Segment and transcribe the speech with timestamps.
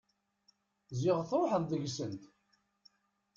[0.99, 2.21] Ziɣ truḥeḍ deg-sent!